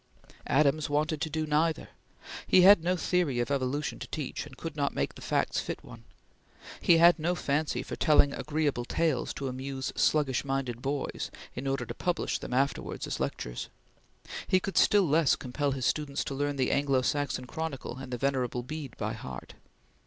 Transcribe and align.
Adams 0.47 0.89
wanted 0.89 1.21
to 1.21 1.29
do 1.29 1.45
neither. 1.45 1.89
He 2.47 2.61
had 2.63 2.83
no 2.83 2.95
theory 2.95 3.37
of 3.39 3.51
evolution 3.51 3.99
to 3.99 4.07
teach, 4.07 4.47
and 4.47 4.57
could 4.57 4.75
not 4.75 4.95
make 4.95 5.13
the 5.13 5.21
facts 5.21 5.59
fit 5.59 5.83
one. 5.83 6.05
He 6.81 6.97
had 6.97 7.19
no 7.19 7.35
fancy 7.35 7.83
for 7.83 7.95
telling 7.95 8.33
agreeable 8.33 8.83
tales 8.83 9.31
to 9.35 9.47
amuse 9.47 9.93
sluggish 9.95 10.43
minded 10.43 10.81
boys, 10.81 11.29
in 11.53 11.67
order 11.67 11.85
to 11.85 11.93
publish 11.93 12.39
them 12.39 12.51
afterwards 12.51 13.05
as 13.05 13.19
lectures. 13.19 13.69
He 14.47 14.59
could 14.59 14.75
still 14.75 15.07
less 15.07 15.35
compel 15.35 15.69
his 15.73 15.85
students 15.85 16.23
to 16.23 16.33
learn 16.33 16.55
the 16.55 16.71
Anglo 16.71 17.03
Saxon 17.03 17.45
Chronicle 17.45 17.97
and 17.99 18.11
the 18.11 18.17
Venerable 18.17 18.63
Bede 18.63 18.97
by 18.97 19.13
heart. 19.13 19.53